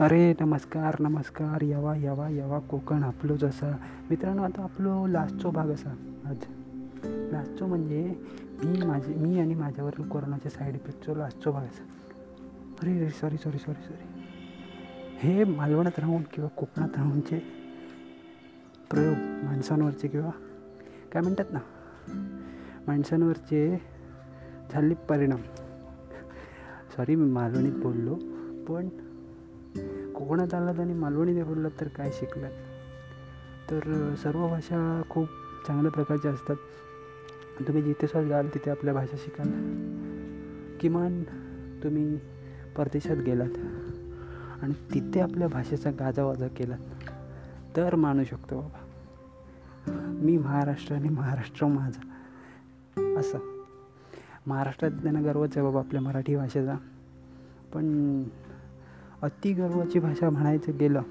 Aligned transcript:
अरे 0.00 0.34
नमस्कार 0.40 0.96
नमस्कार 1.00 1.62
यवा 1.62 1.96
यवा 1.96 2.28
यवा 2.28 2.58
कोकण 2.58 3.02
आपलो 3.02 3.36
जसा. 3.36 3.76
मित्रांनो 4.10 4.42
आता 4.42 4.62
आपलो 4.62 5.06
लास्टचो 5.06 5.50
भाग 5.50 5.68
असा 5.68 5.90
आज. 6.26 6.36
लास्टचो 7.04 7.66
म्हणजे 7.66 8.14
मी 8.64 8.86
माझे 8.86 9.14
मी 9.14 9.40
आणि 9.40 9.54
माझ्यावरील 9.54 10.08
कोरोनाच्या 10.08 10.50
साईड 10.50 10.74
इफेक्टचो 10.74 11.14
लास्टचो 11.14 11.52
भाग 11.52 11.62
असा. 11.62 11.84
अरे 12.82 12.98
अरे 12.98 13.10
सॉरी 13.10 13.36
सॉरी 13.36 13.58
सॉरी 13.58 13.82
सॉरी 13.82 14.22
हे 15.18 15.44
मालवणात 15.44 15.98
राहून 15.98 16.22
किंवा 16.22 16.48
कोकणात 16.48 16.88
राहूनचे 16.96 17.38
प्रयोग 18.90 19.44
माणसांवरचे 19.44 20.08
किंवा 20.08 20.30
काय 21.12 21.22
म्हणतात 21.22 21.52
ना? 21.52 21.58
माणसांवरचे 22.86 23.82
झाले 24.72 24.94
परिणाम. 24.94 25.40
सॉरी 26.96 27.14
मी 27.14 27.30
मालवणीत 27.30 27.72
बोललो 27.72 28.14
पण 28.68 28.88
कोकणात 30.20 30.54
आलात 30.54 30.80
आणि 30.80 30.94
मालवणीने 30.94 31.42
बोललात 31.42 31.70
तर 31.80 31.88
काय 31.88 32.10
शिकलात? 32.12 32.50
तर 33.70 34.14
सर्व 34.22 34.48
भाषा 34.48 35.02
खूप 35.10 35.28
चांगल्या 35.66 35.92
प्रकारच्या 35.92 36.30
असतात. 36.30 36.56
तुम्ही 37.68 37.82
जिथे 37.82 38.06
सुद्धा 38.06 38.28
जाल 38.28 38.48
तिथे 38.48 38.70
आपल्या 38.70 38.94
भाषा 38.94 39.16
शिकाल. 39.18 39.46
किमान 40.80 41.22
तुम्ही 41.82 42.20
परदेशात 42.76 43.16
गेलात 43.16 43.58
आणि 44.62 44.72
तिथे 44.72 45.20
आपल्या 45.20 45.48
भाषेचा 45.48 45.90
गाजावाजा 45.90 46.48
केलात. 46.48 46.78
तर 47.76 47.94
मानू 47.94 48.24
शकतो 48.24 48.60
बाबा. 48.60 48.86
मी 50.22 50.36
महाराष्ट्र 50.36 50.94
आणि 50.94 51.08
महाराष्ट्र 51.08 51.66
माझा. 51.66 52.00
असं. 53.18 53.38
महाराष्ट्रात 54.46 54.90
त्यांना 54.90 55.20
गर्वच 55.20 55.56
आहे 55.56 55.66
बाबा 55.66 55.80
आपल्या 55.80 56.02
मराठी 56.02 56.36
भाषेचा. 56.36 56.74
पण 57.74 58.22
अति 59.22 59.52
गर्वाची 59.52 59.98
भाषा 59.98 60.30
म्हणायचं 60.30 60.72
गेलं 60.80 61.02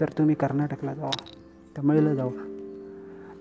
तर 0.00 0.08
तुम्ही 0.08 0.34
कर्नाटकला 0.34 0.94
जावा 0.94 1.10
तमिळला 1.78 2.14
जावा. 2.14 2.48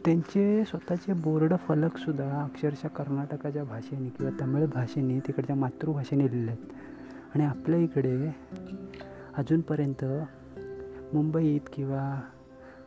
त्यांचे 0.05 0.63
स्वतःचे 0.65 1.13
बोर्ड 1.13 1.53
फलकसुद्धा 1.67 2.43
अक्षरशः 2.43 2.87
कर्नाटकाच्या 2.87 3.63
भाषेने 3.63 4.09
किंवा 4.09 4.41
तमिळ 4.41 4.65
भाषेने 4.65 5.19
तिकडच्या 5.19 5.55
मातृभाषेने 5.55 6.31
लिहिले 6.31 6.51
आहेत. 6.51 6.71
आणि 7.35 7.45
आपल्या 7.45 7.79
इकडे 7.79 8.35
अजूनपर्यंत 9.37 10.05
मुंबईत 11.13 11.61
किंवा 11.73 12.21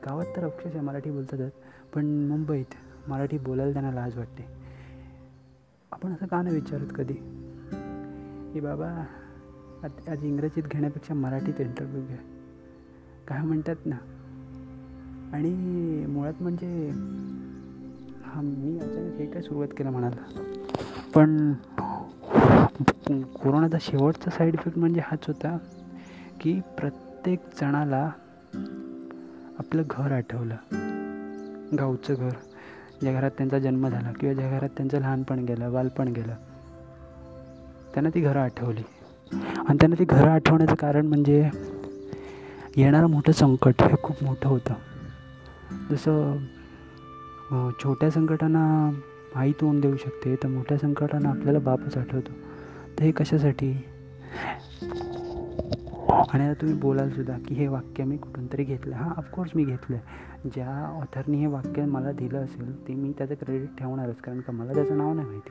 गावात 0.06 0.26
तर 0.36 0.44
अक्षरशः 0.44 0.80
मराठी 0.80 1.10
बोलतातच 1.10 1.52
पण 1.94 2.06
मुंबईत 2.06 2.74
मराठी 3.08 3.38
बोलायला 3.38 3.72
त्यांना 3.72 3.92
लाज 3.92 4.16
वाटते. 4.16 4.46
आपण 5.92 6.12
असं 6.12 6.26
का 6.26 6.42
नाही 6.42 6.54
विचारत 6.54 6.86
कधी? 6.94 7.14
की 8.52 8.60
बाबा 8.60 9.04
आज 9.84 10.08
आज 10.08 10.24
इंग्रजीत 10.24 10.62
घेण्यापेक्षा 10.62 11.14
मराठीत 11.14 11.60
इंटरव्ह्यू 11.60 12.02
घ्या. 12.06 12.16
काय 13.28 13.40
म्हणतात 13.42 13.86
ना? 13.86 13.96
आणि 15.32 15.50
मुळात 16.06 16.32
म्हणजे 16.40 16.88
हा 18.24 18.40
मी 18.40 18.78
अचानक 18.78 19.18
हे 19.18 19.26
काय 19.26 19.42
सुरुवात 19.42 19.68
केलं 19.76 19.90
म्हणाला? 19.90 20.22
पण 21.14 21.52
कोरोनाचा 23.22 23.78
शेवटचा 23.80 24.30
साईड 24.30 24.54
इफेक्ट 24.54 24.78
म्हणजे 24.78 25.00
हाच 25.04 25.26
होता 25.26 25.56
की 26.40 26.60
प्रत्येक 26.78 27.40
जणाला 27.60 28.10
आपलं 29.58 29.82
घर 29.90 30.12
आठवलं. 30.12 30.56
गावचं 31.78 32.14
घर 32.14 32.32
ज्या 33.00 33.12
घरात 33.12 33.30
त्यांचा 33.30 33.58
जन्म 33.58 33.88
झाला 33.88 34.12
किंवा 34.12 34.34
ज्या 34.34 34.50
घरात 34.50 34.68
त्यांचं 34.76 34.98
लहानपण 34.98 35.44
गेलं 35.44 35.72
बालपण 35.72 36.08
गेलं 36.08 36.34
त्यांना 37.94 38.10
ती 38.14 38.20
घरं 38.20 38.40
आठवली. 38.40 38.82
आणि 39.32 39.76
त्यांना 39.80 39.98
ती 39.98 40.04
घरं 40.04 40.30
आठवण्याचं 40.30 40.74
कारण 40.74 41.06
म्हणजे 41.06 41.48
येणारं 42.76 43.06
मोठं 43.06 43.32
संकट 43.32 43.82
हे 43.82 43.94
खूप 44.02 44.22
मोठं 44.22 44.48
होतं. 44.48 44.74
जसं 45.90 46.36
छोट्या 47.82 48.10
संकटांना 48.10 48.90
आई 49.36 49.52
तोंड 49.52 49.80
देऊ 49.82 49.96
शकते 49.96 50.34
तर 50.36 50.48
मोठ्या 50.48 50.78
संकटांना 50.78 51.28
आपल्याला 51.28 51.58
बापच 51.58 51.96
आठवतो. 51.96 52.32
तर 52.98 53.02
हे 53.02 53.10
कशासाठी? 53.10 53.72
आणि 56.32 56.44
आता 56.44 56.60
तुम्ही 56.60 56.76
बोलाल 56.80 57.10
सुद्धा 57.10 57.36
की 57.38 57.54
हे 57.54 57.66
वाक्य 57.68 58.04
मी 58.04 58.16
कुठून 58.16 58.46
तरी 58.52 58.64
घेतलं. 58.64 58.94
हां 58.96 59.10
ऑफकोर्स 59.18 59.50
मी 59.56 59.64
घेतलं 59.64 59.96
आहे 59.96 60.48
ज्या 60.54 60.98
ऑथरनी 61.00 61.38
हे 61.38 61.46
वाक्य 61.46 61.84
मला 61.84 62.12
दिलं 62.12 62.44
असेल 62.44 62.76
ते 62.88 62.94
मी 62.94 63.12
त्याचं 63.18 63.34
क्रेडिट 63.34 63.68
ठेवणारच 63.78 64.16
कारण 64.16 64.40
का 64.40 64.52
मला 64.52 64.74
त्याचं 64.74 64.98
नाव 64.98 65.12
नाही 65.14 65.26
माहिती. 65.26 65.50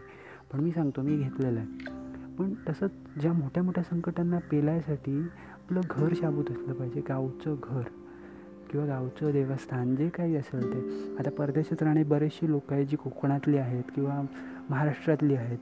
पण 0.52 0.60
मी 0.60 0.72
सांगतो 0.72 1.02
मी 1.02 1.18
घेतलेलं 1.18 1.60
आहे. 1.60 2.02
पण 2.40 2.54
तसंच 2.70 2.92
ज्या 3.22 3.34
मोठ्या 3.34 3.64
मोठ्या 3.64 3.84
संकटांना 3.84 4.40
पेलायसाठी 4.52 5.20
आपलं 5.52 5.82
घर 5.90 6.14
शाबूत 6.16 6.52
असलं 6.52 6.74
पाहिजे 6.74 7.02
गावचं 7.10 7.56
घर 7.64 7.82
किंवा 8.72 8.86
गावचं 8.88 9.32
देवस्थान 9.32 9.96
जे 9.96 10.10
काही 10.10 10.36
असेल 10.36 10.74
ते. 10.74 11.16
आता 11.20 11.30
परदेशात 11.30 11.84
राहणे 11.84 12.04
बरेचशी 12.04 12.52
लोक 12.52 12.74
आहेत 12.74 12.88
जी 12.88 12.96
कोकणातली 12.96 13.58
आहेत 13.58 13.84
किंवा 13.96 14.22
महाराष्ट्रातली 14.70 15.36
आहेत. 15.36 15.58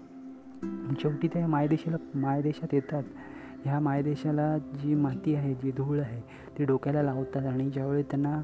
शेवटी 1.00 1.28
ते 1.28 1.46
मायदेशाला 1.46 1.98
मायदेशात 2.16 2.74
येतात. 2.74 3.04
ह्या 3.66 3.80
मायदेशाला 3.80 4.58
जी 4.58 4.96
माती 4.96 5.36
आहे 5.36 5.54
जी 5.54 5.72
धूळ 5.72 6.00
आहे 6.00 6.22
ती 6.58 6.66
डोक्याला 6.66 7.04
लावतात 7.04 7.46
आणि 7.46 7.70
ज्यावेळी 7.70 8.04
त्यांना 8.04 8.42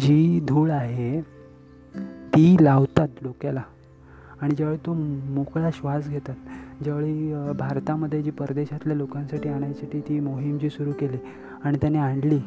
जी 0.00 0.40
धूळ 0.40 0.70
आहे 0.70 1.20
ती 2.34 2.56
लावतात 2.60 3.08
डोक्याला. 3.22 3.62
आणि 4.42 4.54
ज्यावेळी 4.54 4.78
तो 4.86 4.92
मोकळा 5.34 5.70
श्वास 5.70 6.08
घेतात 6.08 6.82
ज्यावेळी 6.84 7.52
भारतामध्ये 7.58 8.22
जी 8.22 8.30
परदेशातल्या 8.30 8.96
लोकांसाठी 8.96 9.48
आणायसाठी 9.48 10.00
ती 10.00 10.18
मोहीम 10.20 10.58
जी 10.58 10.70
सुरू 10.70 10.92
केली 10.92 11.16
आणि 11.64 11.78
त्याने 11.80 11.98
आणली 11.98 12.38